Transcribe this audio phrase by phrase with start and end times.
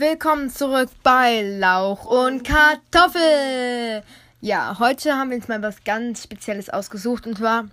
[0.00, 4.02] willkommen zurück bei Lauch und Kartoffel.
[4.40, 7.66] Ja, heute haben wir uns mal was ganz Spezielles ausgesucht und zwar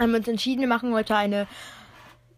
[0.00, 1.46] haben wir uns entschieden, wir machen heute eine,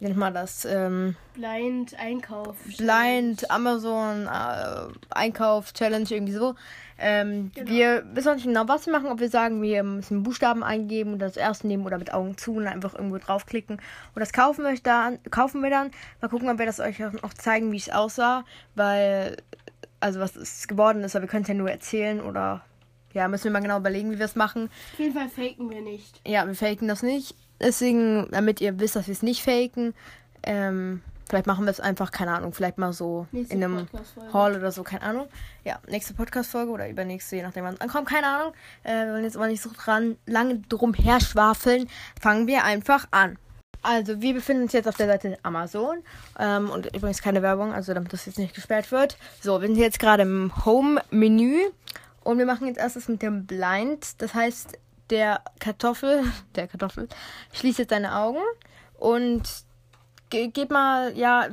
[0.00, 2.56] nennt man das, ähm, Blind Einkauf.
[2.76, 6.54] Blind Amazon äh, Einkauf Challenge irgendwie so.
[6.98, 7.70] Ähm, Genau.
[7.70, 11.18] Wir wissen nicht genau, was wir machen, ob wir sagen, wir müssen Buchstaben eingeben und
[11.18, 13.76] das erste nehmen oder mit Augen zu und einfach irgendwo draufklicken.
[13.76, 15.90] Und das kaufen wir, dann, kaufen wir dann.
[16.20, 18.44] Mal gucken, ob wir das euch auch noch zeigen, wie es aussah.
[18.74, 19.36] Weil,
[20.00, 22.64] also was es geworden ist, aber wir können es ja nur erzählen oder
[23.12, 24.70] ja, müssen wir mal genau überlegen, wie wir es machen.
[24.92, 26.20] Auf jeden Fall faken wir nicht.
[26.26, 27.34] Ja, wir faken das nicht.
[27.60, 29.94] Deswegen, damit ihr wisst, dass wir es nicht faken,
[30.42, 33.88] ähm, vielleicht machen wir es einfach, keine Ahnung, vielleicht mal so Nächste in einem.
[34.32, 35.28] Hall oder so, keine Ahnung.
[35.64, 38.52] Ja, nächste Podcast-Folge oder übernächste, je nachdem, wann es ankommt, keine Ahnung.
[38.82, 41.88] Äh, wir wollen jetzt aber nicht so dran, lange drum her schwafeln.
[42.20, 43.38] Fangen wir einfach an.
[43.82, 45.98] Also, wir befinden uns jetzt auf der Seite Amazon.
[46.38, 49.16] Ähm, und übrigens keine Werbung, also damit das jetzt nicht gesperrt wird.
[49.40, 51.60] So, wir sind jetzt gerade im Home-Menü.
[52.24, 54.20] Und wir machen jetzt erstes mit dem Blind.
[54.20, 54.78] Das heißt,
[55.10, 56.24] der Kartoffel,
[56.54, 57.08] der Kartoffel,
[57.52, 58.40] schließt jetzt seine Augen
[58.98, 59.42] und
[60.30, 61.48] ge geht mal, ja,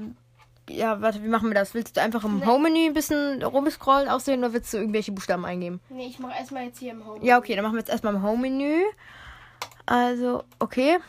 [0.69, 1.73] ja, warte, wie machen wir das?
[1.73, 5.81] Willst du einfach im Home-Menü ein bisschen rumscrollen aussehen oder willst du irgendwelche Buchstaben eingeben?
[5.89, 7.23] Nee, ich mache erstmal jetzt hier im Home.
[7.23, 8.81] Ja, okay, dann machen wir jetzt erstmal im Home-Menü.
[9.85, 10.99] Also, okay.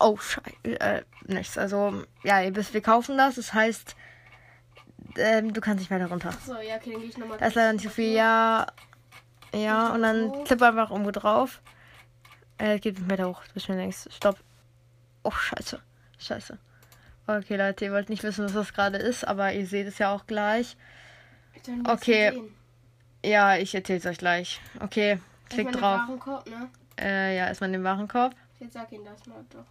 [0.00, 0.80] Oh, scheiße.
[0.80, 1.58] Äh, nichts.
[1.58, 3.34] Also, ja, ihr wisst, wir kaufen das.
[3.34, 3.94] Das heißt,
[5.18, 6.32] ähm, du kannst nicht weiter runter.
[6.44, 7.38] So, ja, okay, dann gehe ich nochmal.
[7.38, 8.12] Da ist leider nicht so viel.
[8.12, 8.66] Ja.
[9.54, 11.60] Ja, und dann klipp einfach irgendwo drauf.
[12.58, 14.08] Äh, geht nicht weiter hoch, du denkst.
[14.10, 14.36] Stopp.
[15.22, 15.80] Oh, scheiße.
[16.18, 16.58] Scheiße.
[17.26, 20.14] Okay, Leute, ihr wollt nicht wissen, was das gerade ist, aber ihr seht es ja
[20.14, 20.76] auch gleich.
[21.88, 22.42] Okay.
[23.24, 24.60] Ja, ich erzähl's euch gleich.
[24.80, 26.00] Okay, klick Erstmal den drauf.
[26.00, 26.68] Warenkorb, ne?
[27.00, 28.34] Äh, ja, erstmal den Warenkorb.
[28.60, 29.64] Jetzt sag ihn das mal doch.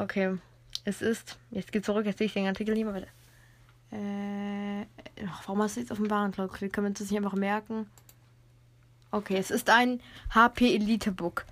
[0.00, 0.38] Okay.
[0.84, 1.38] Es ist.
[1.50, 3.08] Jetzt geht zurück, jetzt sehe ich den Artikel nicht mehr bitte.
[3.90, 4.86] Äh.
[5.46, 6.74] warum hast du jetzt auf den Warenkorb geklickt?
[6.74, 7.88] Können wir uns das nicht einfach merken?
[9.10, 10.00] Okay, es ist ein
[10.34, 11.44] HP Elite Book.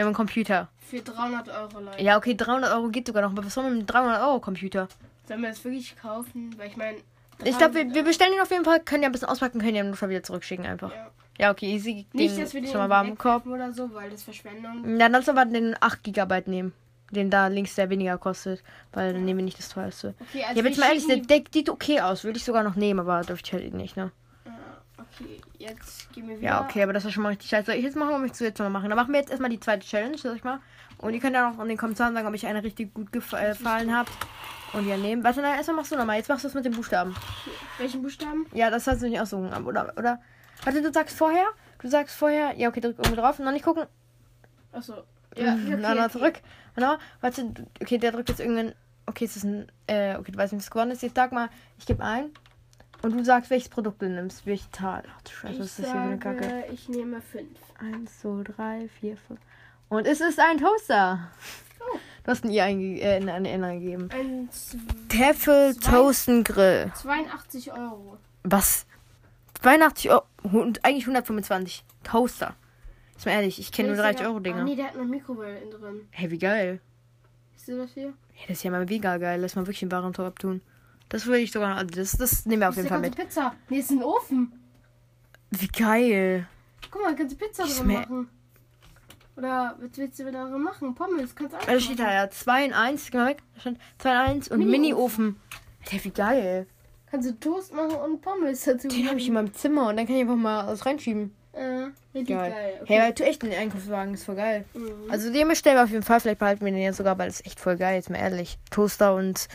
[0.00, 0.68] Wir haben einen Computer.
[0.88, 2.02] Für 300 Euro, Leute.
[2.02, 3.32] Ja, okay, 300 Euro geht sogar noch.
[3.32, 4.88] Aber was soll man mit einem 300 Euro Computer?
[5.28, 6.54] Sollen wir das wirklich kaufen?
[6.56, 6.96] Weil ich meine.
[7.44, 8.80] Ich glaube, wir, wir bestellen ihn auf jeden Fall.
[8.80, 10.90] Können ja ein bisschen auspacken, können ja im Notfall wieder zurückschicken einfach.
[10.90, 11.10] Ja.
[11.38, 12.06] Ja, okay, easy.
[12.14, 13.46] Nicht, dass wir den schon mal warm Korb.
[13.46, 14.98] oder so, weil das Verschwendung.
[14.98, 16.72] Ja, dann aber den 8 GB nehmen.
[17.10, 18.62] Den da links, der weniger kostet.
[18.92, 20.14] Weil dann nehmen wir nicht das teuerste.
[20.18, 22.24] Okay, Ja, also aber jetzt wir mal ehrlich, der Deck sieht okay aus.
[22.24, 24.12] Würde ich sogar noch nehmen, aber dürfte ich halt nicht, ne?
[25.12, 26.46] Okay, jetzt gehen wir wieder.
[26.48, 27.66] Ja, okay, aber das ist schon mal richtig scheiße.
[27.66, 28.88] Soll ich jetzt machen oder möchtest du jetzt mal machen?
[28.88, 30.60] Dann machen wir jetzt erstmal die zweite Challenge, sag ich mal.
[30.98, 33.32] Und ihr könnt ja auch in den Kommentaren sagen, ob euch eine richtig gut gef
[33.32, 34.06] äh, gefallen hat.
[34.72, 35.24] Und ja, nehmen.
[35.24, 36.16] Warte, na, erstmal machst du nochmal.
[36.16, 37.14] Jetzt machst du es mit den Buchstaben.
[37.78, 38.46] Welchen Buchstaben?
[38.52, 39.52] Ja, das hast du nicht aussuchen.
[39.66, 40.20] Oder, oder.
[40.62, 41.46] Warte, du sagst vorher.
[41.80, 42.54] Du sagst vorher.
[42.56, 43.38] Ja, okay, drück irgendwo drauf.
[43.40, 43.86] Noch nicht gucken.
[44.72, 44.94] Achso.
[45.36, 46.12] Ja, Ja, okay, na, na, okay.
[46.12, 46.34] zurück.
[46.76, 46.96] Genau.
[47.20, 48.74] Warte, du- okay, der drückt jetzt irgendeinen.
[49.06, 49.66] Okay, es ist ein.
[49.88, 51.02] Äh, okay, du weißt nicht, was geworden ist.
[51.02, 52.26] Jetzt sag mal, ich gebe ein.
[53.02, 54.44] Und du sagst, welches Produkt du nimmst.
[54.46, 55.02] Welche Zahl.
[55.16, 56.44] Ach du Scheiße, Ich was ist das hier für eine Kacke?
[56.44, 57.46] sage, ich nehme 5.
[57.78, 59.40] Eins, zwei, drei, vier, fünf.
[59.88, 61.30] Und es ist ein Toaster.
[61.80, 61.98] Oh.
[62.24, 64.08] Du hast ein I einge äh, in eine N gegeben.
[64.12, 66.92] Ein Zwei- Toasten Grill.
[66.94, 68.18] 82 Euro.
[68.44, 68.86] Was?
[69.62, 70.24] 82 Euro.
[70.42, 71.82] Und eigentlich 125.
[72.04, 72.54] Toaster.
[73.16, 74.64] Ist mal ehrlich, ich kenne nur 30 Euro Ah, Dinger.
[74.64, 76.06] nee, der hat noch Mikrowelle drin.
[76.10, 76.80] Hey, wie geil.
[77.56, 78.12] Siehst du das hier?
[78.32, 79.40] Hey, das ist ja mal mega geil.
[79.40, 80.60] Lass mal wirklich den Warenkorb abtun.
[81.10, 81.76] Das würde ich sogar.
[81.76, 83.14] Also das, das nehmen wir auf jeden Fall mit.
[83.14, 83.54] Pizza.
[83.68, 84.52] Nee, ist ein Ofen.
[85.50, 86.46] Wie geil.
[86.90, 88.28] Guck mal, kannst du Pizza drin machen.
[89.36, 90.94] Oder was willst du da drin machen?
[90.94, 93.10] Pommes, kannst du auch Da steht da ja 2 in 1.
[93.10, 93.42] Geh mal weg.
[93.54, 95.36] Da stand 2 in 1 und Mini-Ofen.
[95.80, 96.66] Hey, wie geil.
[97.10, 100.06] Kannst du Toast machen und Pommes dazu Den habe ich in meinem Zimmer und dann
[100.06, 101.34] kann ich einfach mal was reinschieben.
[101.52, 102.50] Äh, richtig Geil.
[102.52, 102.80] geil.
[102.86, 104.64] Hey, aber tu echt einen Einkaufswagen, ist voll geil.
[104.74, 105.10] Mhm.
[105.10, 106.20] Also den bestellen wir auf jeden Fall.
[106.20, 108.58] Vielleicht behalten wir den jetzt sogar, weil es echt voll geil ist, mal ehrlich.
[108.70, 109.48] Toaster und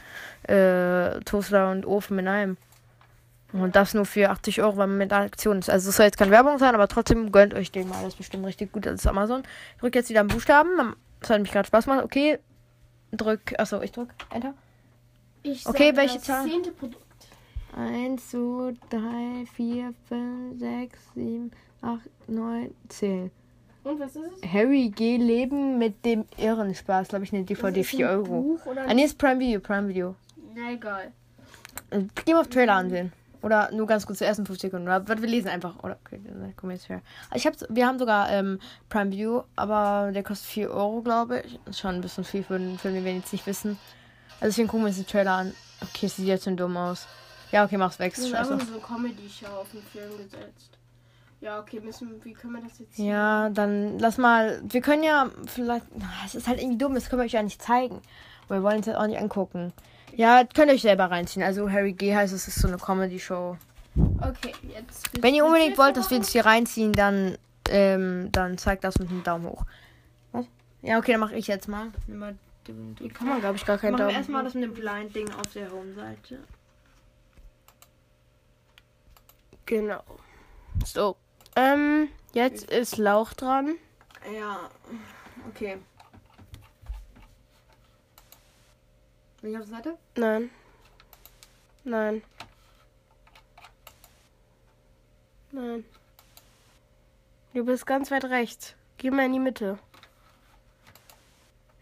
[0.44, 2.58] äh, Toaster und Ofen in einem.
[3.54, 5.70] Und das nur für 80 Euro, weil man mit Aktion ist.
[5.70, 8.00] Also es soll jetzt keine Werbung sein, aber trotzdem gönnt euch den mal.
[8.00, 8.86] Das ist bestimmt richtig gut.
[8.86, 9.44] Das ist Amazon.
[9.76, 10.96] Ich drück jetzt wieder einen Buchstaben.
[11.22, 12.04] Das hat mich gerade Spaß gemacht.
[12.04, 12.40] Okay.
[13.14, 13.58] Drück.
[13.58, 14.10] Achso, ich drück.
[14.34, 14.54] Enter.
[15.44, 16.44] Ich Okay, welche das Zahl?
[16.50, 17.02] zehnte Produkt.
[17.78, 21.52] 1, 2, 3, 4, 5, 6, 7,
[21.86, 22.00] 8,
[22.30, 23.32] 9, 10.
[23.84, 24.52] Und was ist es?
[24.52, 25.18] Harry G.
[25.18, 28.42] Leben mit dem Irrenspaß, glaube ich, eine DVD, ist 4 ein Euro.
[28.42, 30.16] Buch oder Ah, nee, ist Prime Video, Prime Video.
[30.56, 31.12] Na egal.
[31.92, 33.14] Äh, Geh mal auf Trailer ansehen.
[33.44, 34.88] Oder nur ganz kurz, die ersten 5 Sekunden.
[34.88, 35.84] Oder was wir lesen einfach.
[35.84, 37.02] Oder, okay, wir jetzt her.
[37.36, 38.60] Ich hab's, wir haben sogar ähm,
[38.90, 41.60] Prime Video, aber der kostet 4 Euro, glaube ich.
[41.68, 43.78] Ist schon ein bisschen viel für einen Film, den wir jetzt nicht wissen.
[44.40, 45.54] Also deswegen gucken wir uns den Trailer an.
[45.82, 47.06] Okay, sieht jetzt schon dumm aus.
[47.52, 48.14] Ja, okay, mach's weg.
[48.16, 48.58] Das Ist scheiße.
[48.74, 50.75] so Comedy-Show auf den Film gesetzt.
[51.46, 54.60] Ja, okay, müssen, wie können wir das jetzt Ja, dann lass mal.
[54.68, 55.86] Wir können ja vielleicht.
[56.26, 58.02] Es ist halt irgendwie dumm, das können wir euch ja nicht zeigen.
[58.48, 59.72] Wir wollen es halt auch nicht angucken.
[60.16, 61.44] Ja, könnt ihr euch selber reinziehen.
[61.46, 63.58] Also Harry G heißt es, ist so eine Comedy-Show.
[64.22, 65.22] Okay, jetzt.
[65.22, 67.38] Wenn ihr unbedingt wollt, dass wir das hier reinziehen, dann,
[67.70, 69.66] ähm, dann zeigt das mit einem Daumen hoch.
[70.32, 70.46] Was?
[70.82, 71.92] Ja, okay, dann mache ich jetzt mal.
[72.08, 72.36] Nimm mal
[72.68, 74.18] den- Hier kann man, glaube ich, gar keinen Machen wir Daumen.
[74.18, 76.40] erstmal das mit dem Blind-Ding auf der Home-Seite.
[79.68, 80.02] Genau.
[80.84, 81.16] So.
[81.56, 83.76] Ähm, jetzt ist Lauch dran.
[84.34, 84.70] Ja,
[85.50, 85.78] okay.
[89.42, 89.98] Bin ich auf der Seite?
[90.16, 90.50] Nein.
[91.84, 92.24] Nein.
[95.52, 95.86] Nein.
[97.54, 98.76] Du bist ganz weit rechts.
[98.98, 99.78] Geh mal in die Mitte.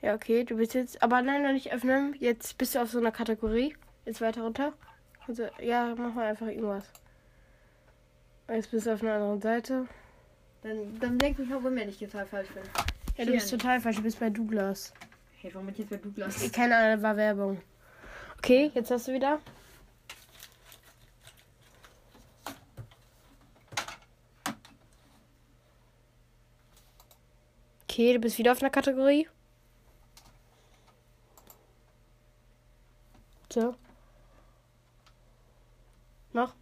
[0.02, 1.02] Ja, okay, du bist jetzt.
[1.02, 2.16] Aber nein, noch nicht öffnen.
[2.20, 3.75] Jetzt bist du auf so einer Kategorie.
[4.06, 4.74] Jetzt weiter runter.
[5.28, 6.84] Also, ja, mach mal einfach irgendwas.
[8.50, 9.88] Jetzt bist du auf einer anderen Seite.
[10.62, 12.63] Dann, dann denk mich auch, wenn ich total falsch bin.
[13.18, 13.98] Ja, du bist total falsch.
[13.98, 14.94] Du bist bei Douglas.
[15.42, 16.51] Hey, warum bin ich jetzt bei Douglas?
[16.51, 17.62] Keine Ahnung, war Werbung.
[18.38, 19.40] Okay, jetzt hast du wieder.
[27.84, 29.28] Okay, du bist wieder auf einer Kategorie.
[33.51, 33.75] So.
[36.34, 36.56] Noch.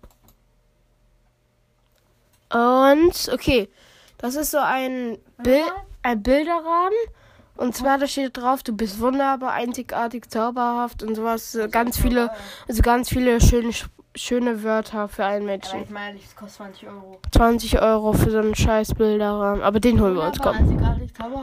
[2.54, 3.70] Und, okay.
[4.18, 5.72] Das ist so ein, Bild,
[6.04, 6.98] ein Bilderrahmen.
[7.58, 11.52] Und zwar, da steht drauf, du bist wunderbar, einzigartig, zauberhaft und sowas.
[11.52, 12.32] So ganz viele,
[12.68, 13.72] also ganz viele schöne,
[14.16, 15.84] schöne Wörter für einen Aber Menschen.
[15.84, 17.20] ich meine, das kostet 20 Euro.
[17.32, 19.64] 20 Euro für so einen scheiß Bilderrahmen.
[19.64, 20.80] Aber den holen wir uns, komm.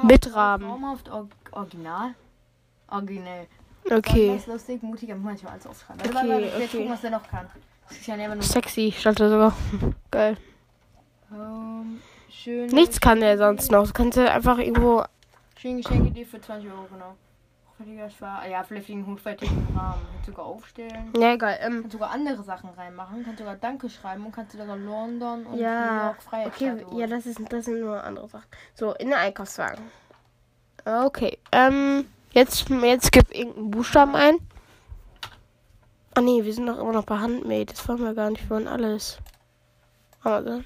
[0.06, 0.68] Mit Rahmen.
[0.68, 2.14] Traumhaft, or original.
[2.88, 3.46] Originell.
[3.84, 4.32] Okay.
[4.32, 6.02] Besonders lustig, mutig und manchmal alles aufschreiben.
[6.04, 6.68] Okay, okay.
[6.68, 7.46] gucken, was der noch kann.
[7.88, 9.56] Das ist Sexy stand da sogar.
[10.10, 10.36] Geil.
[11.32, 12.66] Ähm, schön.
[12.66, 13.86] Nichts kann der sonst noch.
[13.86, 15.04] Du kannst ja einfach irgendwo.
[15.56, 17.14] Schön Geschenke dir für 20 Euro, genau.
[18.50, 20.02] Ja, fliffigen, hochwertigen Rahmen.
[20.12, 21.12] Kannst sogar aufstellen.
[21.16, 21.58] Ja, egal.
[21.60, 23.24] Ähm, Kannst sogar andere Sachen reinmachen.
[23.24, 26.06] Kannst sogar Danke schreiben und kannst sogar London und New ja.
[26.06, 28.46] York freie Okay, ja, das, ist, das sind nur andere Sachen.
[28.74, 29.84] So, in den Einkaufswagen.
[30.84, 31.38] Okay.
[31.52, 34.38] Ähm, jetzt, jetzt gib irgendeinen Buchstaben ein.
[36.14, 37.66] Ah nee, wir sind doch immer noch bei Handmade.
[37.66, 38.42] Das wollen wir gar nicht.
[38.42, 39.18] Wir wollen alles.
[40.22, 40.64] Amazon.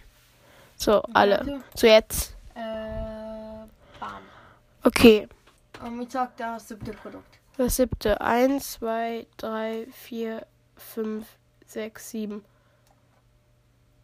[0.82, 1.62] So, alle.
[1.76, 2.34] So, jetzt.
[2.56, 2.58] Äh,
[4.00, 4.23] bam.
[4.82, 5.29] Okay.
[5.81, 7.38] Und ich sag das siebte Produkt.
[7.56, 8.20] Das siebte.
[8.20, 10.44] Eins, zwei, drei, vier,
[10.76, 11.25] fünf,
[11.67, 12.44] sechs, sieben.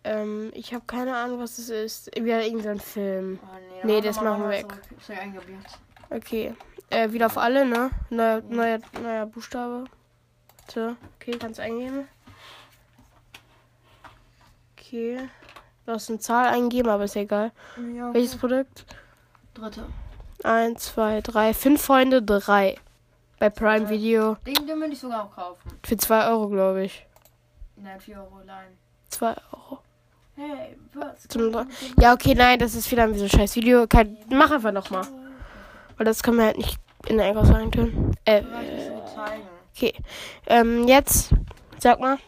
[0.05, 2.15] Ähm, ich habe keine Ahnung, was es ist.
[2.15, 3.41] Wieder irgendein Film.
[3.43, 3.47] Oh,
[3.85, 4.67] nee, Nee, das machen wir weg.
[5.09, 5.79] eingeblockt.
[6.11, 6.55] Okay.
[6.91, 7.91] Äh, wieder auf alle, ne?
[8.09, 9.87] Neuer, neuer, neuer Buchstabe.
[10.73, 12.07] So, okay, kannst eingeben.
[14.77, 15.29] Okay.
[15.89, 17.51] Du hast eine Zahl eingeben, aber ist ja egal.
[17.97, 18.85] Ja, Welches Produkt?
[19.55, 19.87] dritte.
[20.45, 21.55] Eins, zwei, drei.
[21.55, 22.77] Fünf Freunde, drei.
[23.39, 24.37] Bei Prime Video.
[24.47, 25.71] Den, den würde ich sogar auch kaufen.
[25.83, 27.07] Für zwei Euro, glaube ich.
[27.77, 28.67] Nein, 4 Euro allein.
[29.09, 29.79] Zwei Euro.
[30.37, 31.27] Hey, was?
[31.27, 31.67] Zum
[31.99, 33.87] Ja, okay, nein, das ist wieder ein bisschen scheiß Video.
[33.87, 35.07] Kein, mach einfach nochmal.
[35.97, 38.15] Weil das können wir halt nicht in der Einkaufswagen tun.
[38.27, 39.43] Äh, so zeigen.
[39.75, 39.95] okay.
[40.49, 41.31] Ähm, jetzt,
[41.79, 42.19] sag mal.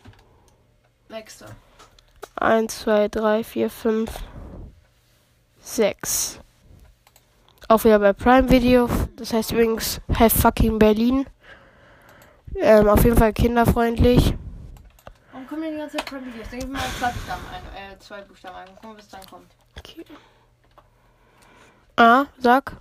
[1.11, 1.45] Nächste.
[2.41, 4.11] 1, 2, 3, 4, 5,
[5.61, 6.41] 6.
[7.69, 8.89] Auch wieder bei Prime Video.
[9.17, 11.27] Das heißt übrigens Have fucking Berlin.
[12.57, 14.35] Ähm, auf jeden Fall kinderfreundlich.
[15.31, 16.49] Warum kommen denn die ganze Zeit Prime Videos?
[16.49, 17.93] Denke ich mal zwei Buchstaben ein.
[17.93, 18.75] Äh, zwei Buchstaben ein.
[18.77, 19.51] Gucken was dann kommt.
[19.79, 20.05] Okay.
[21.97, 22.73] Ah, sag.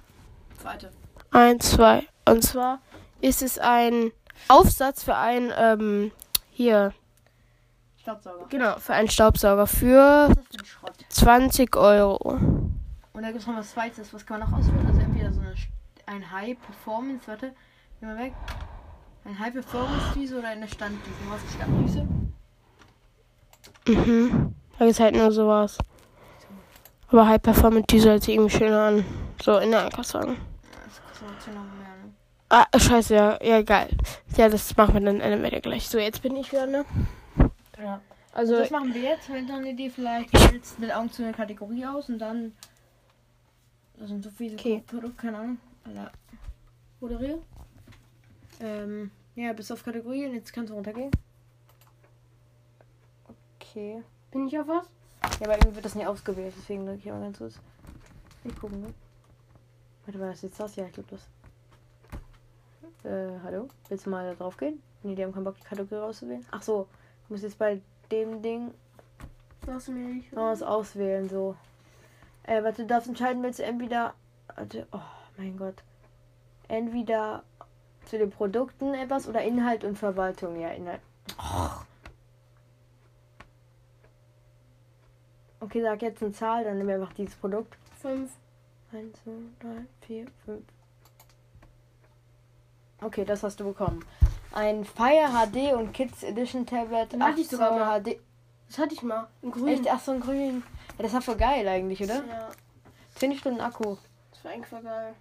[0.62, 0.92] Zweite.
[1.32, 2.08] 1, 2.
[2.26, 2.80] Und zwar
[3.20, 4.12] ist es ein
[4.48, 6.12] Aufsatz für ein, ähm,
[6.50, 6.94] hier,
[8.02, 8.46] Staubsauger.
[8.50, 10.94] genau, für einen Staubsauger für für ein Schrott?
[11.10, 12.16] 20 Euro.
[13.14, 14.14] Und da gibt es noch was Zweites.
[14.14, 14.86] Was kann man noch auswählen?
[14.88, 15.54] Also entweder so eine,
[16.06, 17.54] ein High Performance, warte,
[18.00, 18.34] geh mal weg.
[19.26, 21.16] Ein High Performance Düse oder eine Standdüse.
[21.30, 22.08] Was ist Standdüse?
[23.88, 24.56] Mhm.
[24.78, 25.78] Da ist halt nur sowas.
[27.10, 29.06] Aber High Performance Diesel hört sich irgendwie schöner an.
[29.42, 30.34] So, in der Einkaufswagen.
[30.36, 30.38] Ja,
[30.86, 32.14] Das kostet natürlich noch mehr, ne?
[32.50, 33.90] Ah, scheiße, ja, ja, geil.
[34.38, 35.90] Ja, das machen wir dann Ende weiter gleich.
[35.90, 36.86] So, jetzt bin ich wieder, ne?
[37.80, 38.02] Ja.
[38.34, 39.30] Also, das machen wir jetzt.
[39.30, 42.54] Wenn dann eine Idee vielleicht wählst mit Augen zu einer Kategorie aus und dann.
[43.98, 44.84] Das sind so viele Okay.
[44.86, 45.58] Produkte, keine Ahnung.
[45.86, 46.12] Alter.
[47.00, 47.40] Moderier.
[48.62, 51.12] Ähm, ja, bis auf Kategorie und jetzt kannst du runtergehen.
[53.56, 54.04] Okay.
[54.32, 54.86] bin ich auf was?
[55.40, 57.60] Ja, aber irgendwie wird das nicht ausgewählt, deswegen drücke ich mal ganz kurz.
[58.44, 58.94] Ich gucken, ne?
[60.06, 60.76] Warte, war das jetzt das?
[60.76, 61.28] Ja, ich glaube das.
[63.04, 63.68] Äh, hallo?
[63.88, 64.82] Willst du mal da drauf gehen?
[65.04, 66.46] Nee, die haben keinen Bock, die Kategorie auszuwählen.
[66.52, 66.88] Ach so,
[67.30, 67.80] ich muss jetzt bei
[68.12, 68.74] dem Ding
[69.68, 69.76] noch
[70.46, 71.56] was auswählen, so.
[72.42, 74.16] Äh, warte, du darfst entscheiden, willst du entweder.
[74.56, 75.00] Warte, oh
[75.38, 75.76] mein Gott.
[76.68, 77.44] Entweder
[78.06, 80.60] zu den Produkten etwas oder Inhalt und Verwaltung.
[80.60, 81.02] Ja, Inhalt.
[85.60, 87.78] Okay, sag jetzt eine Zahl, dann wir einfach dieses Produkt.
[88.02, 88.32] 5.
[88.92, 90.64] 1, 2, 3, 4, 5.
[93.02, 94.04] Okay, das hast du bekommen.
[94.52, 97.14] Ein Fire HD und Kids Edition Tablet.
[97.14, 98.02] Den hatte ich 8 sogar mal.
[98.02, 98.20] HD.
[98.68, 99.28] Das hatte ich mal.
[99.42, 99.68] In grün.
[99.68, 99.88] Echt?
[99.90, 100.64] Ach so, ein grün.
[100.98, 102.26] Ja, das war voll geil eigentlich, oder?
[102.26, 102.50] Ja,
[103.16, 103.98] 10 Stunden Akku.
[104.32, 105.14] das war eigentlich voll geil.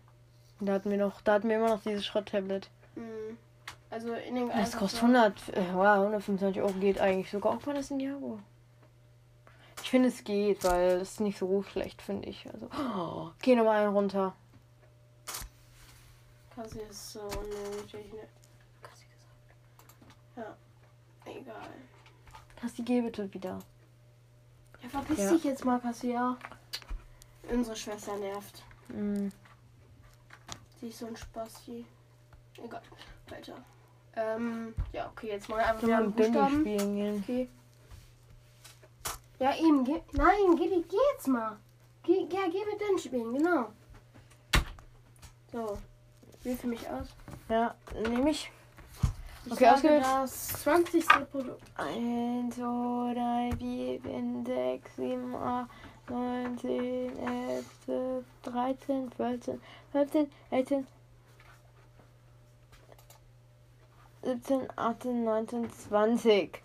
[0.61, 2.69] Da hatten wir noch, da hatten wir immer noch dieses Schrott-Tablet.
[2.97, 3.39] Mhm.
[3.91, 7.53] Also in den Das kostet 100, äh, wow, 125 Euro geht eigentlich sogar.
[7.57, 8.39] Auch war das ein Jago.
[9.83, 12.47] Ich finde es geht, weil es nicht so schlecht, finde ich.
[12.53, 14.35] Also, oh, geh nochmal einen runter.
[16.55, 18.13] Kassi ist so nötig.
[18.13, 18.29] Ne?
[20.39, 20.57] Ja.
[21.25, 21.69] Egal.
[22.61, 23.59] Kassi, geh bitte wieder.
[24.83, 25.31] Ja, verpiss Ja.
[25.33, 26.37] dich jetzt mal, Kassi, ja.
[27.51, 28.63] Unsere Schwester nervt.
[28.89, 29.29] Mm.
[30.81, 31.85] Sie ist so ein Spasti.
[32.63, 32.83] Egal.
[33.29, 33.55] Weiter.
[34.17, 36.61] Ähm, ja, okay, jetzt mal einfach Benny Buchstaben.
[36.61, 37.23] spielen gehen?
[37.23, 37.49] Okay.
[39.39, 40.01] Ja, eben, geh.
[40.13, 41.57] Nein, geh, geh jetzt mal.
[42.03, 43.73] Geh, ja, geh mit den spielen, genau.
[45.53, 45.79] So.
[46.43, 47.09] Wähl für mich aus.
[47.49, 47.75] Ja,
[48.09, 48.51] nehme ich.
[49.49, 50.05] Ich Okay, ausgewählt.
[50.05, 51.07] das 20.
[51.31, 51.63] Produkt.
[51.77, 55.71] 1, 2, 3, 4, 5, 6, 7, 8,
[56.11, 59.61] 9, 10, 11, 12, 13, 14,
[59.93, 60.87] 15, 18,
[64.23, 66.63] 17, 18, 19, 20.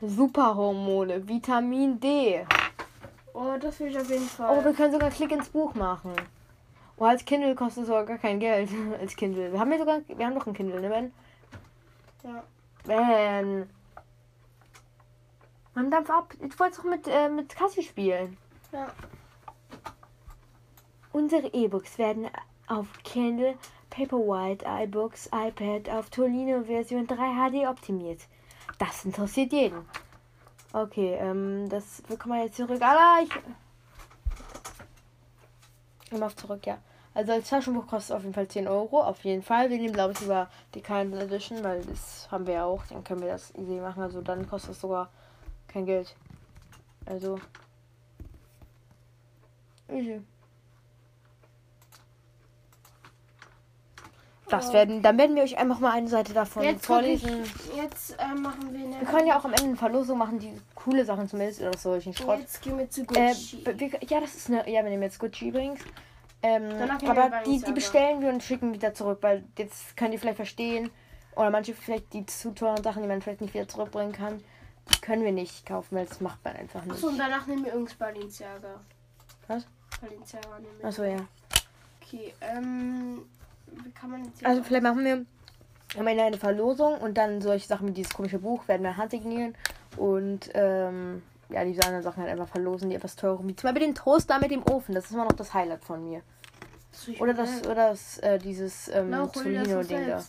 [0.00, 2.46] Superhormone, Vitamin D.
[3.34, 4.56] Oh, das will ich auf jeden Fall.
[4.58, 6.14] Oh, wir können sogar Klick ins Buch machen.
[6.96, 8.70] Oh, als Kindle kostet es sogar gar kein Geld.
[9.00, 9.52] als Kindle.
[9.52, 11.12] Wir haben ja sogar, wir haben doch ein Kindle, ne, Ben?
[12.24, 12.42] Ja.
[12.84, 13.68] Ben.
[15.74, 16.34] Man dampf ab.
[16.40, 18.36] Ich wollte doch mit, äh, mit Cassie spielen.
[18.72, 18.88] Ja.
[21.12, 22.28] Unsere E-Books werden
[22.66, 23.56] auf Kindle,
[23.90, 28.20] Paperwhite, iBooks, iPad auf Tolino Version 3 HD optimiert.
[28.78, 29.84] Das interessiert jeden.
[30.72, 32.82] Okay, ähm, das bekommen wir jetzt zurück.
[32.82, 33.30] Aber ich.
[36.12, 36.78] Immer auf zurück, ja.
[37.18, 39.02] Also als Taschenbuch kostet auf jeden Fall 10 Euro.
[39.02, 39.70] Auf jeden Fall.
[39.70, 42.84] Wir nehmen, glaube ich, lieber die Kindle Edition, weil das haben wir ja auch.
[42.86, 44.04] Dann können wir das easy machen.
[44.04, 45.10] Also dann kostet es sogar
[45.66, 46.14] kein Geld.
[47.06, 47.40] Also.
[49.90, 50.22] Easy.
[54.48, 57.28] Das werden, dann werden wir euch einfach mal eine Seite davon Jetzt vorlesen.
[57.28, 59.00] wirklich- Jetzt äh, machen wir eine.
[59.00, 61.96] Wir können ja auch am Ende eine Verlosung machen, die coole Sachen zumindest oder so,
[61.96, 62.38] ich Schrott.
[62.38, 63.56] Jetzt gehen wir zu Äh, Gucci.
[63.56, 64.58] b- wir, ja, das ist eine.
[64.70, 65.80] Ja, wir nehmen jetzt Gucci übrigens.
[66.42, 66.70] Ähm,
[67.06, 70.90] aber die, die bestellen wir und schicken wieder zurück, weil jetzt könnt ihr vielleicht verstehen.
[71.34, 74.42] Oder manche vielleicht die zu teuren Sachen, die man vielleicht nicht wieder zurückbringen kann,
[74.92, 76.94] die können wir nicht kaufen, weil das macht man einfach nicht.
[76.94, 78.80] Achso, und danach nehmen wir irgendwas Balenciaga.
[79.46, 79.66] Was?
[80.00, 80.86] Balenciaga nehmen wir.
[80.86, 81.16] Achso, ja.
[82.02, 83.22] Okay, ähm.
[83.66, 84.44] Wie kann man jetzt.
[84.44, 85.24] Also vielleicht machen wir
[85.96, 89.54] am Ende eine Verlosung und dann solche Sachen wie dieses komische Buch werden wir handsignieren
[89.96, 93.86] und ähm, ja, diese anderen Sachen halt einfach verlosen, die etwas teurer wie zum Beispiel
[93.86, 94.94] den Toaster mit dem Ofen.
[94.94, 96.22] Das ist immer noch das Highlight von mir.
[97.20, 100.24] Oder das, oder das, äh, dieses ähm, das doch Tolino-Ding da.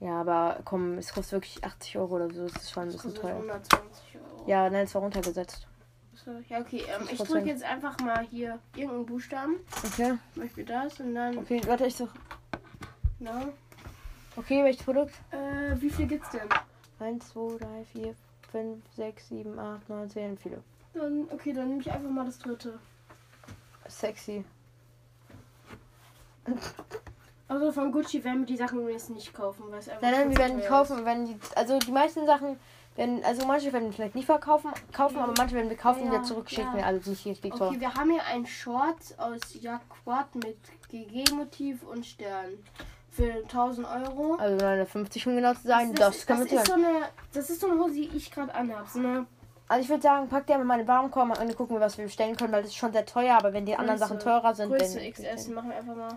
[0.00, 2.46] Ja, aber komm, es kostet wirklich 80 Euro oder so.
[2.48, 3.36] Das ist schon ein Das bisschen teuer.
[3.36, 4.48] 120 Euro.
[4.48, 5.66] Ja, nein, es war runtergesetzt.
[6.14, 6.82] So, ja, okay.
[6.88, 7.26] Ähm, ich 5%.
[7.26, 9.56] drücke jetzt einfach mal hier irgendeinen Buchstaben.
[9.84, 10.14] Okay.
[10.34, 11.38] Zum Beispiel das und dann.
[11.38, 12.08] Okay, warte, ich so.
[13.18, 13.52] Genau.
[14.36, 15.14] Okay, welches Produkt?
[15.30, 16.48] Äh, wie viel gibt's denn?
[16.98, 18.14] 1, 2, 3, 4,
[18.56, 20.62] 5, 6, 7, 8, 9, 10, viele.
[20.94, 22.78] Dann, okay, dann nehme ich einfach mal das dritte.
[23.86, 24.44] Sexy.
[27.48, 30.00] Also von Gucci werden wir die Sachen übrigens nicht kaufen, weil es einfach.
[30.00, 32.58] Nein, nein, wir werden die kaufen, wenn die, also die meisten Sachen
[32.96, 36.06] werden, also manche werden wir vielleicht nicht verkaufen, kaufen, aber manche werden wir kaufen und
[36.06, 36.86] Ja, wieder zurückschicken, ja.
[36.86, 37.58] also nicht richtig ist.
[37.58, 37.68] teuer.
[37.68, 40.56] Okay, wir haben hier einen Short aus Jacquard mit
[40.88, 42.54] GG-Motiv und Stern.
[43.16, 44.34] Für 1000 Euro.
[44.34, 46.66] Also 950, um genau zu sein, das, können das ist tun.
[46.66, 47.00] so eine,
[47.32, 48.86] Das ist so eine Hose, die ich gerade anhabe.
[48.92, 49.26] So eine
[49.68, 52.36] Also ich würde sagen, packt ihr mal meine Warenkorb und gucken wir, was wir bestellen
[52.36, 54.68] können, weil das ist schon sehr teuer, aber wenn die anderen Größe- Sachen teurer sind,
[54.70, 55.48] Größe dann XS.
[55.48, 56.08] Machen wir einfach mal.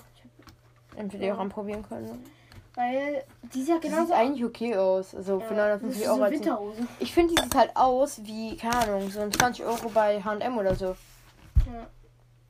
[0.95, 2.25] Wir die auch anprobieren können.
[2.75, 6.07] weil die sieht ja genauso sieht eigentlich okay aus, also für ja, das 950 ist
[6.09, 6.17] Euro.
[6.17, 6.87] So als- Winterhose.
[6.99, 10.57] ich finde, die sieht halt aus wie, keine Ahnung, so ein 20 Euro bei H&M
[10.57, 10.85] oder so.
[10.85, 11.87] Ja.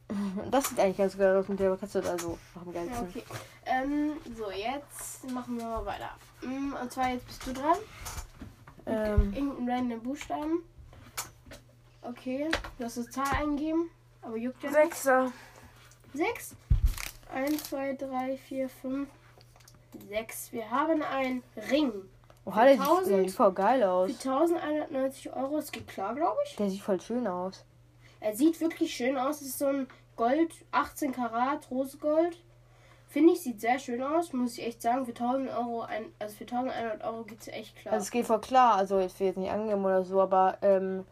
[0.52, 2.38] Das sieht eigentlich ganz gut aus mit der Katze oder so.
[2.56, 3.08] Am geilsten.
[3.08, 3.24] okay.
[3.66, 6.10] Ähm, so, jetzt machen wir mal weiter.
[6.42, 7.78] Mm, Und zwar jetzt bist du dran.
[8.86, 10.64] Ähm, Irgendeinen random Buchstaben.
[12.02, 13.90] Okay, du hast eine Zahl eingeben,
[14.22, 14.72] aber juckt ja.
[14.72, 15.32] Sechser.
[16.14, 16.56] Sechs.
[17.32, 19.10] Eins, zwei, drei, vier, fünf,
[20.08, 20.52] sechs.
[20.52, 21.92] Wir haben einen Ring.
[22.46, 23.08] Oha, der sieht, 1000?
[23.10, 24.10] der sieht voll geil Für aus.
[24.10, 25.58] 1190 Euro.
[25.60, 26.56] Es geht klar, glaube ich.
[26.56, 27.64] Der sieht voll schön aus.
[28.22, 29.42] Er sieht wirklich schön aus.
[29.42, 29.88] Es ist so ein
[30.20, 32.38] Gold, 18 Karat, Rosegold.
[33.08, 35.06] Finde ich, sieht sehr schön aus, muss ich echt sagen.
[35.06, 37.94] Für 1000 Euro, ein, also für 1100 Euro geht es echt klar.
[37.94, 40.58] Also es geht voll klar, also jetzt will ich jetzt nicht angeben oder so, aber
[40.62, 41.06] ähm,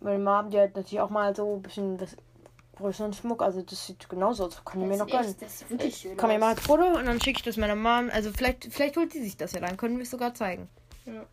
[0.00, 2.14] Meine Mom, die hat natürlich auch mal so ein bisschen das
[2.76, 3.40] größeren Schmuck.
[3.40, 4.62] Also das sieht genauso aus.
[4.64, 5.28] Kann ich mir noch ist gönnen.
[5.30, 6.16] echt- Das ist wirklich schön.
[6.18, 6.40] Komm, ich aus.
[6.40, 8.10] mache ein Foto und dann schicke ich das meiner Mom.
[8.12, 9.76] Also vielleicht, vielleicht holt sie sich das ja dann.
[9.78, 10.68] Können wir es sogar zeigen.
[11.06, 11.24] Ja.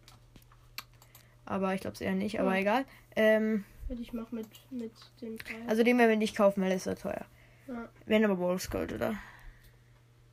[1.45, 2.39] Aber ich glaube es eher nicht.
[2.39, 2.61] Aber Ja.
[2.61, 2.85] egal.
[3.15, 3.65] Ähm,
[3.99, 5.55] Ich mach mit, mit dem Preis.
[5.67, 7.25] also den werden wir nicht kaufen, weil der ist so teuer.
[7.67, 7.89] Ja.
[8.05, 9.15] Wenn aber Rose Gold, oder?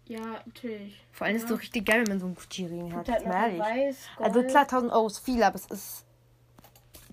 [0.07, 1.00] ja, natürlich.
[1.12, 1.57] Vor allem ist es Ja.
[1.57, 3.09] so richtig geil, wenn man so einen Gucci-Ring hat.
[3.09, 4.29] Halt Mal weiß, Gold.
[4.29, 6.05] Also klar, 1000 Euro ist viel, aber es ist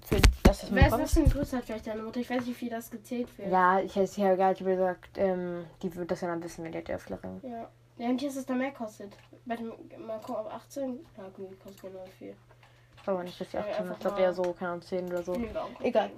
[0.05, 2.19] für das, was man Wer ist das denn größer vielleicht deine Mutter?
[2.19, 3.51] Ich weiß nicht, wie viel das gezählt wird.
[3.51, 6.77] Ja, ich hätte ja gerade gesagt, ähm, die wird das ja dann wissen, wenn die
[6.77, 7.41] hat ja Ringe.
[7.43, 7.69] Ja.
[7.97, 9.15] Ja, und hier ist es dann mehr kostet.
[9.45, 10.99] Warte, mal gucken, auf 18.
[11.17, 12.35] Ja, gut, kostet genau viel.
[13.05, 15.23] Aber nicht, dass die Ja, 18 einfach Ich glaube eher so, keine Ahnung, 10 oder
[15.23, 15.35] so.
[15.39, 16.11] Wir auch Egal.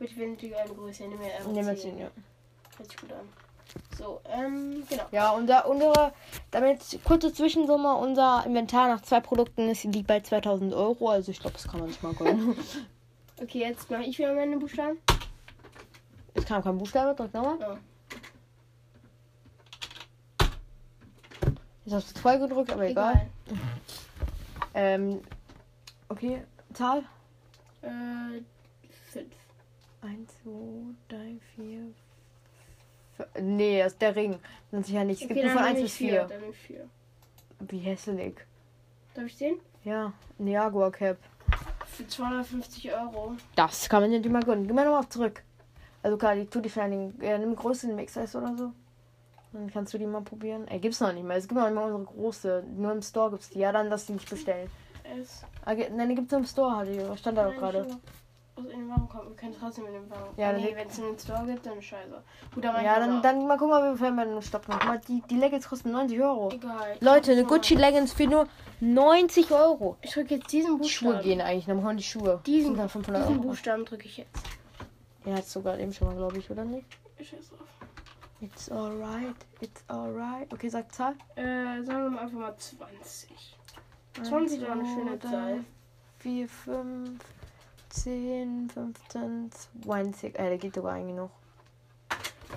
[0.00, 1.02] ich will natürlich eine Größe.
[1.04, 1.90] Nehmen wir einfach Nehmen wir 10.
[1.90, 2.10] 10, ja.
[2.76, 3.28] Hört sich gut an.
[3.98, 5.04] So, ähm, genau.
[5.10, 6.12] Ja, unser, unsere,
[6.50, 11.08] damit kurze Zwischensumme, unser Inventar nach zwei Produkten ist, liegt bei 2000 Euro.
[11.08, 12.56] Also ich glaube, das kann man sich mal gönnen.
[13.42, 14.96] Okay, jetzt mache ich wieder meine Buchstaben.
[16.34, 17.58] Es kam kein Buchstabe, drück nochmal.
[17.58, 17.78] Ja.
[21.84, 23.26] Jetzt hast du zwei gedrückt, aber egal.
[24.72, 25.20] Ähm,
[26.14, 27.02] okay, Zahl.
[27.82, 28.40] Äh,
[29.12, 29.26] 5.
[30.02, 30.50] 1, 2,
[31.08, 33.42] 3, 4.
[33.42, 34.38] Nee, das ist der Ring.
[34.70, 35.22] Das ist ja nicht.
[35.22, 36.24] Es gibt nur von 1 bis 4.
[36.24, 36.88] Dann nehme ich 4.
[37.60, 38.34] Wie hässlich.
[39.14, 39.56] Darf ich sehen?
[39.84, 41.18] Ja, ein Jaguar Cap.
[41.86, 43.36] Für 250 Euro.
[43.54, 44.66] Das kann man ja nicht mal gönnen.
[44.66, 45.42] Geh mal nochmal zurück.
[46.02, 48.72] Also klar, die tu die für den, ja, nimm große den XS oder so.
[49.52, 50.66] Dann kannst du die mal probieren.
[50.68, 51.36] Ey, gibt's noch nicht mehr.
[51.36, 52.64] Es gibt noch nicht mal unsere große.
[52.76, 53.60] Nur im Store gibt's die.
[53.60, 54.68] Ja, dann lass die nicht bestellen.
[55.04, 55.44] S.
[55.64, 57.00] Ah, ge- Nein, die gibt's im Store, hat die.
[57.18, 57.84] Stand da Nein, gerade.
[57.88, 58.00] schon.
[58.56, 59.28] Aus in den Warenkorb.
[59.28, 60.38] Wir können trotzdem in den Warenkorb.
[60.38, 62.22] Ja, Ja, dann nee, leg- wenn es in den Store gibt, dann scheiße.
[62.54, 64.84] Gut, aber Ja, dann, dann mal gucken, wie viel wir den Stock noch.
[64.84, 66.50] Mal, die, die Leggings kosten 90 Euro.
[66.52, 66.96] Egal.
[67.00, 68.46] Leute, eine Ich Gucci Leggings für nur
[68.80, 69.96] 90 Euro.
[70.02, 71.28] Ich drücke jetzt diesen Die Schuhe Buchstaben.
[71.28, 72.40] gehen eigentlich, dann brauchen die Schuhe.
[72.46, 73.48] Diesen, Sind da 500 diesen Euro.
[73.48, 74.30] Buchstaben drücke ich jetzt.
[75.24, 76.86] Ja, hat's sogar eben schon mal, glaube ich, oder nicht?
[77.18, 77.60] Ich scheiß drauf.
[78.40, 80.52] It's alright, it's alright.
[80.52, 81.14] Okay, sag Zahl.
[81.34, 83.56] Äh, sagen wir mal einfach mal 20.
[84.22, 85.64] 20 war eine schöne Zahl.
[86.20, 87.20] 4, 5,
[87.90, 89.50] 10, 15,
[89.82, 90.34] 20.
[90.38, 91.30] Äh, der geht sogar eigentlich noch.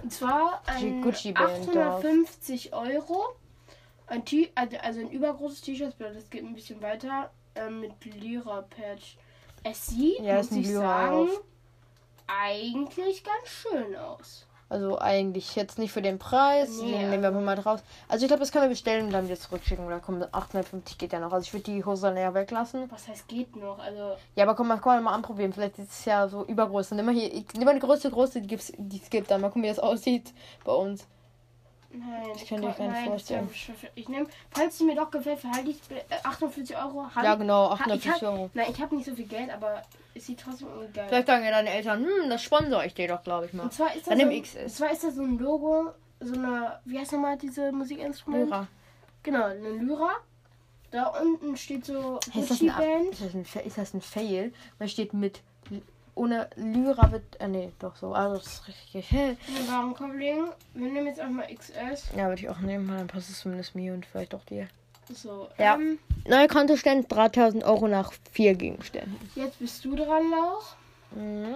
[0.04, 3.36] Und zwar ein Gucci Band 850 Euro.
[4.06, 7.32] Ein T also also ein übergroßes T-Shirt, das geht ein bisschen weiter.
[7.56, 9.17] Ähm, mit Lyra-Patch.
[9.63, 11.41] Es sieht, Ja, muss ich sagen, auf.
[12.28, 14.47] eigentlich ganz schön aus.
[14.70, 16.82] Also eigentlich jetzt nicht für den Preis.
[16.82, 17.80] Nee, den nehmen wir einfach mal draus.
[18.10, 19.86] Also ich glaube, das können wir bestellen und dann wieder zurückschicken.
[19.86, 21.32] Oder kommen 850 geht ja noch.
[21.32, 22.92] Also ich würde die Hose dann eher weglassen.
[22.92, 23.80] Was heißt geht noch?
[23.80, 25.54] Also, Ja, aber komm mal, komm mal, mal anprobieren.
[25.54, 26.92] Vielleicht ist es ja so übergroß.
[26.92, 29.32] Nimm mal hier, ich, nimm mal die größte, gibt's- die es gibt.
[29.32, 30.34] Dann mal gucken, wie das aussieht
[30.66, 31.08] bei uns.
[32.00, 32.28] Nein.
[32.36, 33.50] Ich kann dir gar nicht vorstellen.
[33.96, 37.04] Ich nehme, falls sie mir doch gefällt, verhalte ich äh, 48 Euro.
[37.14, 38.50] Hand- Ja, genau, Ha- ich 850 hab- Euro.
[38.54, 39.82] Nein, ich habe nicht so viel Geld, aber
[40.14, 43.08] es sieht trotzdem irgendwie geil Vielleicht sagen ja deine Eltern, hm, das sponsor ich dir
[43.08, 43.64] doch, glaube ich mal.
[43.64, 44.76] Und zwar ist das Dann so, nimm und XS.
[44.76, 48.46] zwar ist das so ein Logo, so eine, wie heißt nochmal diese Musikinstrument?
[48.48, 48.68] Lyra.
[49.24, 50.12] Genau, eine Lyra.
[50.90, 52.70] Da unten steht so ist, das ein,
[53.12, 54.54] ist, das ein, ist das ein Fail?
[54.80, 55.42] Man steht mit
[56.18, 57.40] ohne Lyra wird.
[57.40, 58.14] Äh, nee, doch so.
[58.14, 59.12] Also das ist richtig.
[59.70, 60.50] Warenkorb legen.
[60.74, 62.10] Wir nehmen jetzt einfach mal XS.
[62.16, 64.68] Ja, würde ich auch nehmen, weil dann passt es zumindest mir und vielleicht auch dir.
[65.14, 65.76] So, Ja.
[65.76, 69.16] ähm, Neuer Kontostand 3000 Euro nach vier Gegenständen.
[69.36, 70.76] jetzt bist du dran, Lauch.
[71.12, 71.56] Mhm.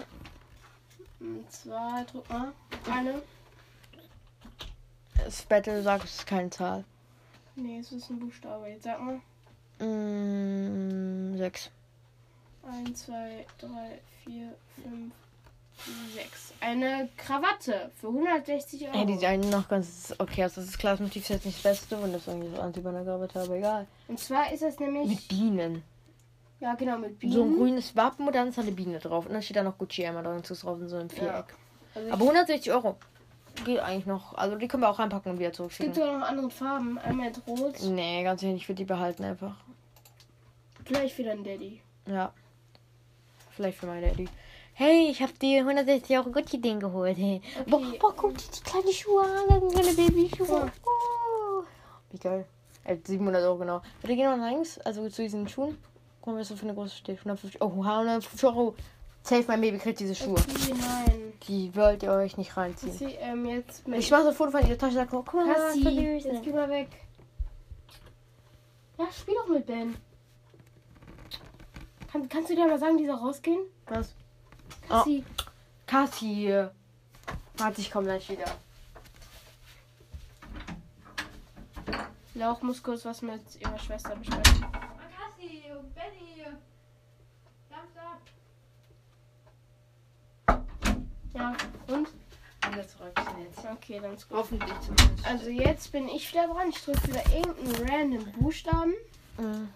[1.19, 2.51] Und zwar, drück mal.
[2.89, 3.21] Eine.
[5.23, 6.83] Das Battle sagt, es ist keine Zahl.
[7.55, 8.67] Nee, es ist ein Buchstabe.
[8.69, 9.19] Jetzt sag mal.
[9.85, 11.69] Mm, sechs.
[12.63, 13.67] 1, 2, 3,
[14.25, 15.13] 4, 5,
[16.15, 16.53] 6.
[16.61, 18.93] Eine Krawatte für 160 Euro.
[18.93, 20.53] Hey, die sehen noch ganz okay aus.
[20.55, 22.81] Das ist klar, das Motiv ist jetzt nicht das Beste und das irgendwie so anti
[22.81, 23.87] bei einer Krawatte, aber egal.
[24.07, 25.07] Und zwar ist es nämlich.
[25.07, 25.83] Mit Bienen.
[26.59, 27.33] ja, genau, mit Bienen.
[27.33, 29.25] So ein grünes Wappen und dann ist da eine Biene drauf.
[29.25, 31.15] Und dann steht da noch Gucci einmal zu drauf in so einem Ja.
[31.15, 31.55] Viereck.
[31.95, 32.97] Also ich- Aber 160 Euro.
[33.65, 34.33] Geht eigentlich noch.
[34.35, 35.93] Also die können wir auch reinpacken und wieder Es gibt zurückschicken.
[35.93, 36.97] sogar noch andere Farben.
[36.99, 37.75] Einmal jetzt rot.
[37.83, 39.55] Nee, ganz ehrlich, ich würde die behalten einfach.
[40.85, 41.81] Vielleicht für deinen Daddy.
[42.05, 42.31] Ja.
[43.61, 44.27] Vielleicht für meine Daddy.
[44.73, 47.15] Hey, ich habe die 160 Euro Gucci-Ding geholt.
[47.15, 47.43] Hey.
[47.67, 49.45] Boah, boah, guck dir die kleine Schuhe an.
[49.47, 50.71] Das sind kleine Babyschuhe.
[50.83, 51.63] Oh.
[52.09, 52.47] Wie geil.
[52.85, 53.81] Äh, 700 Euro genau.
[54.01, 55.77] Wir gehen noch links, also zu diesen Schuhen.
[56.21, 57.19] Gucken wir, was das für eine große steht.
[57.19, 58.73] 150 oh, 150 Euro.
[59.21, 60.39] Safe, mein Baby kriegt diese Schuhe.
[60.39, 61.33] Okay, nein.
[61.47, 62.93] Die wollt ihr euch nicht reinziehen.
[62.93, 64.95] Sie, ähm, Ich mache so ein Foto von ihrer Tasche.
[64.95, 65.81] Sag, guck mal, Kassi.
[65.83, 66.87] Jetzt geh mal weg.
[68.97, 69.95] Ja, spiel doch mit Ben.
[72.11, 73.61] Kann, kannst du dir mal sagen, die soll rausgehen?
[73.87, 74.13] Was?
[74.87, 75.23] Kassi.
[75.87, 76.67] Kassi.
[77.57, 78.45] Warte, ich komme gleich wieder.
[82.33, 84.65] Lauch muss kurz was mit ihrer Schwester besprechen.
[84.71, 85.63] Kassi,
[85.95, 86.45] Benny.
[87.69, 88.19] Samstag.
[91.33, 91.55] Ja,
[91.87, 92.07] und?
[92.69, 93.65] Wieder zurück jetzt.
[93.65, 94.37] Okay, dann ist gut.
[94.37, 95.25] Hoffentlich zumindest.
[95.25, 96.69] Also jetzt bin ich wieder dran.
[96.69, 98.93] Ich drücke wieder irgendeinen random Buchstaben.
[99.37, 99.69] Mhm.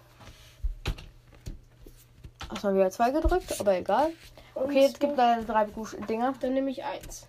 [2.50, 4.10] Hast du wieder zwei gedrückt, aber egal.
[4.54, 5.66] Okay, jetzt gibt leider drei
[6.08, 6.34] Dinger.
[6.40, 7.26] Dann nehme ich eins.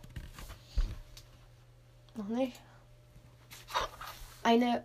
[2.15, 2.59] Noch nicht.
[4.43, 4.83] Eine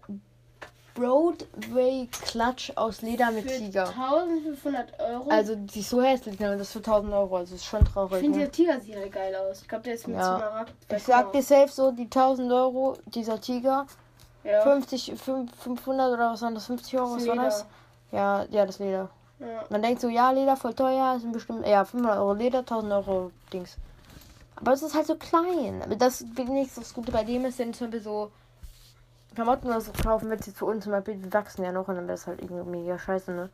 [0.95, 3.89] Broadway Clutch aus Leder mit Für Tiger.
[3.89, 5.31] 1500 Euro.
[5.31, 6.51] Also die ist so hässlich, ne?
[6.59, 7.37] das ist für 1000 Euro.
[7.37, 8.21] Also ist schon ich traurig.
[8.21, 8.45] finde Ne?
[8.45, 9.63] der Tiger sieht halt geil aus.
[9.63, 10.37] Ich glaube, der ist mit Ja.
[10.37, 10.75] Smaragd.
[10.95, 13.87] Ich sag dir safe so, die 1000 Euro, dieser Tiger,
[14.45, 14.61] ja.
[14.63, 16.67] 50, fünf- 500 oder was waren das?
[16.67, 17.65] 50 Euro, was war das?
[18.11, 19.09] Ja, ja, das Leder.
[19.43, 19.65] Ja.
[19.71, 23.33] Man denkt so, ja, Leder voll teuer, sind bestimmt, ja, 500 Euro Leder, 1000 Euro
[23.53, 23.77] Dings.
[24.57, 25.83] Aber es ist halt so klein.
[25.83, 28.31] Aber das wenigstens das Gute bei dem ist, wenn zum Beispiel so
[29.35, 31.97] Klamotten oder so kaufen, wird sie zu uns zum Beispiel, wir wachsen ja noch und
[31.97, 33.51] dann wäre es halt irgendwie mega scheiße, ne?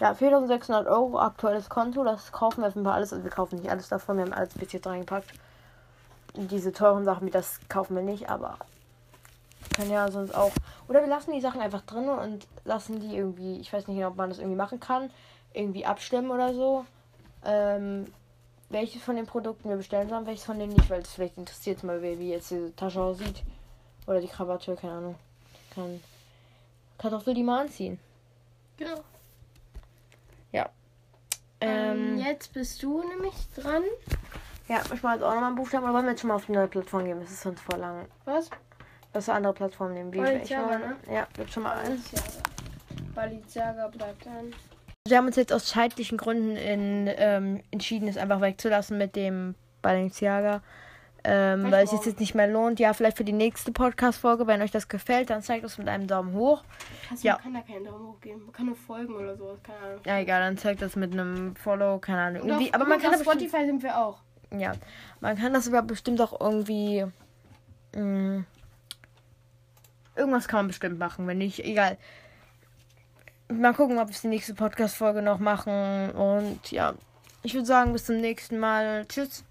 [0.00, 3.12] Ja, 4600 Euro aktuelles Konto, das kaufen wir auf jeden Fall alles.
[3.12, 5.32] Also wir kaufen nicht alles davon, wir haben alles bis jetzt reingepackt.
[6.34, 8.58] Diese teuren Sachen, wie das kaufen wir nicht, aber
[9.74, 10.52] können ja sonst auch.
[10.88, 14.08] Oder wir lassen die Sachen einfach drin und lassen die irgendwie, ich weiß nicht genau,
[14.08, 15.10] ob man das irgendwie machen kann,
[15.52, 16.84] irgendwie abstimmen oder so.
[17.44, 18.06] Ähm,
[18.70, 21.82] welches von den Produkten wir bestellen sollen, welches von denen nicht, weil es vielleicht interessiert
[21.84, 23.42] mal, wer wie jetzt diese Tasche aussieht.
[24.06, 25.14] Oder die Krawatte, keine Ahnung.
[25.74, 26.00] Kann
[26.98, 27.98] Kartoffel die mal anziehen.
[28.76, 29.00] Genau.
[31.60, 33.82] Ähm, Ähm, jetzt bist du nämlich dran.
[34.68, 36.46] ja, ich mache jetzt auch nochmal einen Buchstaben, aber wollen wir jetzt schon mal auf
[36.46, 37.20] die neue Plattform gehen?
[37.20, 38.06] Das ist sonst voll lang.
[38.24, 38.50] Was?
[39.12, 40.12] Wir andere Plattformen nehmen.
[40.12, 40.96] Wie Balenciaga, ne?
[41.10, 42.10] Ja, wird schon mal eins.
[43.14, 43.88] Balenciaga.
[43.88, 44.52] Bleibt dann.
[45.06, 49.54] Wir haben uns jetzt aus zeitlichen Gründen in, ähm, entschieden, es einfach wegzulassen mit dem
[49.82, 50.62] Balenciaga.
[51.24, 52.78] Ähm, weil es sich jetzt nicht mehr lohnt.
[52.78, 56.06] Ja, vielleicht für die nächste Podcast-Folge, wenn euch das gefällt, dann zeigt es mit einem
[56.06, 56.62] Daumen hoch.
[57.08, 57.34] Kannst Ja.
[57.34, 58.44] Man kann da keinen Daumen hoch geben.
[58.44, 59.58] Man kann nur folgen oder sowas.
[59.62, 60.00] Keine Ahnung.
[60.06, 62.42] Ja, egal, dann zeigt das mit einem Follow, keine Ahnung.
[62.42, 64.18] Und Irgendwie, auf, aber man kann auf das Spotify sind wir auch.
[64.56, 64.72] ja,
[65.20, 67.04] man kann das aber bestimmt auch irgendwie.
[67.96, 68.44] Mh,
[70.18, 71.96] irgendwas kann man bestimmt machen, wenn nicht, egal.
[73.48, 76.10] Mal gucken, ob wir die nächste Podcast-Folge noch machen.
[76.10, 76.94] Und ja,
[77.42, 79.06] ich würde sagen, bis zum nächsten Mal.
[79.06, 79.44] Tschüss.